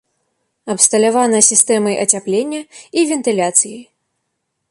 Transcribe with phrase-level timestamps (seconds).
[0.73, 2.61] Абсталявана сістэмай ацяплення
[3.01, 3.83] і вентыляцыяй.